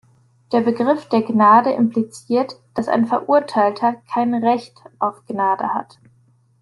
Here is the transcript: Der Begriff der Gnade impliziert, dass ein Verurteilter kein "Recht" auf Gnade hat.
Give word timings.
Der 0.51 0.61
Begriff 0.61 1.07
der 1.09 1.21
Gnade 1.21 1.73
impliziert, 1.73 2.55
dass 2.73 2.87
ein 2.87 3.05
Verurteilter 3.05 3.97
kein 4.11 4.33
"Recht" 4.33 4.73
auf 4.97 5.23
Gnade 5.27 5.75
hat. 5.75 5.99